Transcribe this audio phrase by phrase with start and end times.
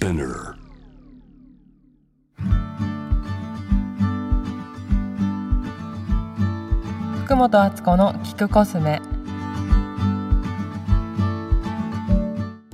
[0.00, 0.54] Spinner.
[7.24, 9.02] 福本敦子の聞くコスメ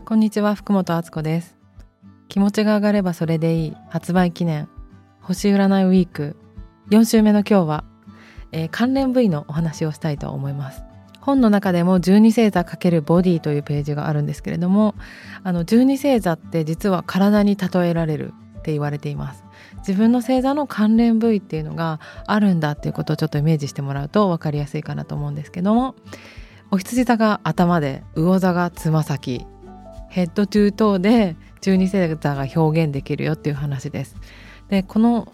[0.05, 1.57] こんにちは福本敦子です
[2.29, 4.69] 気持ちが上がればそれでいい発売記念
[5.21, 6.37] 星占いウィーク
[6.91, 7.85] 4週目の今日は、
[8.53, 10.85] えー、関連部位のお話をしたいと思います
[11.27, 14.95] 本の中でも十二星座×ボディというページがあるんですけれども
[15.43, 19.45] あの十二星座って実は体に例えられるって言われています。
[19.79, 25.95] 自分の星座の関連部位っていうのがあるんだっていうことをちょっとイメージしてもらうと分かりやすいかなと思うんですけども
[26.71, 29.47] お羊座が頭で魚座がつま先
[30.09, 34.17] ヘッドトゥートーで十二星座が表現できるよっていう話です。
[34.69, 35.33] でこの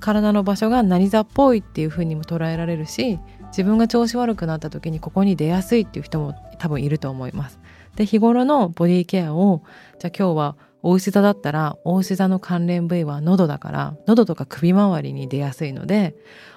[0.00, 3.18] 体の場所が何座っぽいっていう風にも捉えられるし
[3.54, 7.60] 自分が調子悪くなった時にここに出やすいっていう人も多分いると思います。
[7.94, 9.62] で日頃のボディケアを
[10.00, 16.16] じゃあ今日は大牛座だったら大牛座の関連部位は喉だから喉とか首周りに出やすいので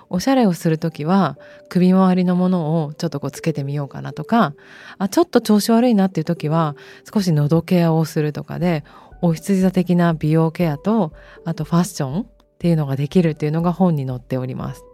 [0.10, 1.38] おしゃれをする時は
[1.70, 4.56] 首周りのものをちょっとこうつけてみようかなとか
[4.98, 6.76] あちょっと調子悪いなっていう時は
[7.14, 8.84] 少し喉ケアをするとかで
[9.22, 11.14] お羊座的な美容ケアと
[11.46, 12.26] あとファッションっ
[12.58, 14.87] ていうのができるっていうのが本に載っております。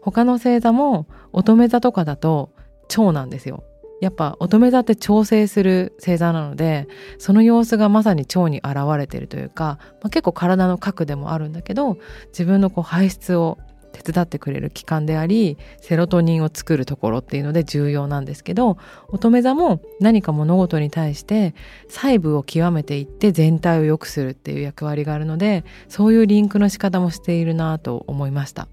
[0.00, 2.50] 他の星座も乙女座とかだと
[2.96, 3.64] 腸なんですよ。
[4.00, 11.96] やっぱ乙女座って調整する星座なのでその様子がまさに腸に現れてるというか、まあ、結構体の核でもあるんだけど
[12.28, 13.56] 自分のこう排出を
[13.94, 18.76] 手伝ってくれる器官でありセロトニンを作るところっていうので重要なんですけど
[19.08, 21.54] 乙女座も何か物事に対して
[21.88, 28.68] 細部を極めていって全体を良くするっていう役割があるのでそういうリンクの仕方もしているなと思いました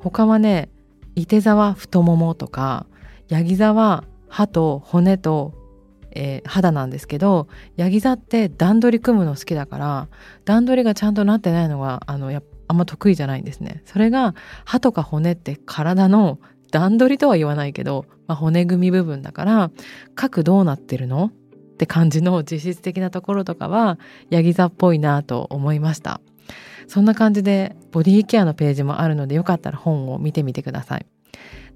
[0.00, 0.68] 他はね
[1.14, 2.86] 伊手座は太ももとか
[3.28, 5.54] ヤギ座は歯と骨と、
[6.12, 10.08] えー、肌なんですけどヤギ座って段取り組むの好きだから
[10.44, 13.82] 段取りがちゃんとなってないのがあのやあんま得意じゃないんですね。
[13.86, 16.38] それが歯とか骨って体の
[16.70, 19.70] 段取りとは言わないけど、まあ、骨組み部分だから
[20.14, 21.32] 核どうなってるの？
[21.32, 23.98] って感じの実質的なところとかは
[24.30, 26.20] ヤギ座っぽいなと思いました。
[26.86, 31.06] そんな感じでボディケアのページもあるのでよかったら本を見てみてください。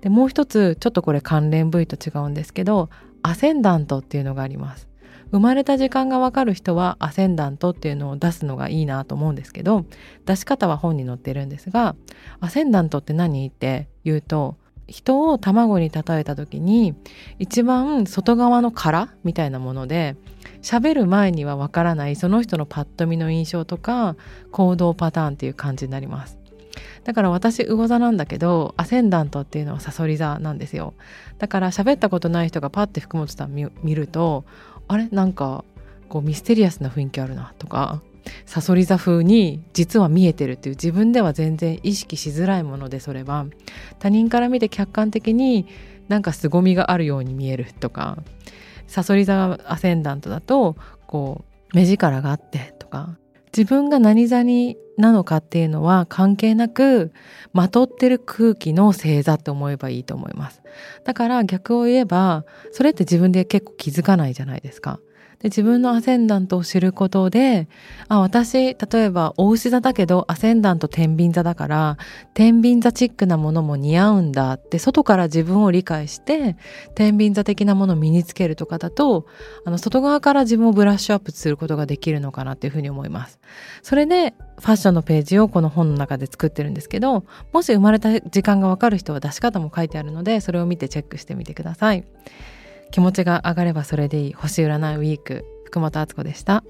[0.01, 2.91] でもう一つちょっとこれ関連部位と違うんですけど
[3.23, 4.89] アセンダントっていうのがあります。
[5.31, 9.87] 生まれた時間がわかる人はアセンダントっていうのを出すのがいいなと思うんですけど
[10.27, 11.97] 出し方は本に載ってるんですが
[12.41, 13.49] アセンダントって何？
[13.49, 14.57] って言うと
[14.89, 16.95] 人を卵に例えた時に
[17.39, 20.17] 一番外側の殻みたいなもので
[20.61, 24.17] 喋る前にはわからないその人のパッと見の印象とか
[24.51, 26.39] 行動パターンっていう感じになります。
[27.05, 30.95] だから私魚座なんだけどアセンダントっていうのはサソリ座なんですよ。
[31.39, 34.45] だから喋ったことない人がパッて福本さん見ると
[34.89, 35.09] あれ？
[35.11, 35.65] なんか
[36.09, 38.03] こうミステリアスな雰囲気あるなとか
[38.47, 43.47] サソリ座風に実は見えてるっていう自分では全然意識しづらいものでそれは
[43.99, 45.67] 他人から見て客観的に
[46.09, 48.19] なんか凄みがあるように見えるとか
[48.87, 53.17] サソリ座アセンダントだとこう目力があってとか
[53.57, 57.13] 自分が何座になのかっていうのは関係なく
[57.53, 60.63] まとってる空気の星座って思えばいいと思います。
[61.05, 65.01] だから逆を言えばそれって自分で結構気づかないじゃないですか。
[65.43, 67.69] で自分のアセンダントを知ることで
[68.09, 71.99] あ私例えば大牛座だけどアセンダント天秤座だから
[72.33, 76.57] 天秤座チックなものも似合うんだって外から自分を理解して
[76.95, 79.27] 天秤座的なものを身につけるとかだと
[79.65, 83.41] あの外側から自分をブラッシュアップすることができるのかなっていうふうに思います。
[83.83, 92.05] それでファッションのページをこの本の中で作ってるんですけどもし生まれた時間がわかる人は出し方も書いてあるのでそれを見てチェックしてみてください。
[92.93, 96.63] 気持ちが上がればそれでいい星占いウィーク福本敦子でした。